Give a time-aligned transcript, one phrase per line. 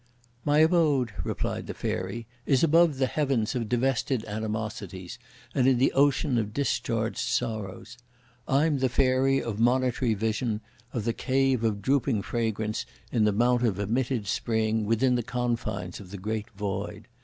[0.43, 5.19] "My abode," replied the Fairy, "is above the Heavens of Divested Animosities,
[5.53, 7.99] and in the ocean of Discharged Sorrows.
[8.47, 10.61] I'm the Fairy of Monitory Vision,
[10.91, 15.99] of the cave of Drooping Fragrance, in the mount of Emitted Spring, within the confines
[15.99, 17.07] of the Great Void.